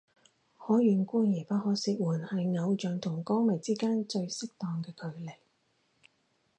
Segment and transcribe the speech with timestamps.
[0.57, 5.33] 可遠觀而不可褻玩係偶像同歌迷之間最適當嘅距離